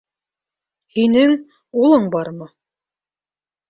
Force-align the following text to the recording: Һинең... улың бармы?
Һинең... 0.95 1.37
улың 1.85 2.11
бармы? 2.19 2.53